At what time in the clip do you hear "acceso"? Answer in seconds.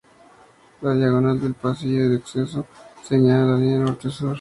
2.15-2.65